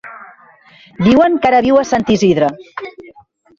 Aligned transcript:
Diuen 1.09 1.37
que 1.45 1.49
ara 1.51 1.61
viu 1.67 1.79
a 1.83 1.85
Sant 1.91 2.09
Isidre. 2.17 2.51